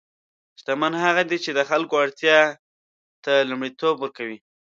شتمن 0.59 0.93
هغه 1.05 1.23
دی 1.29 1.37
چې 1.43 1.51
د 1.53 1.59
خلکو 1.69 1.95
اړتیا 2.03 2.39
ته 3.23 3.33
لومړیتوب 3.49 3.95
ورکوي. 3.99 4.37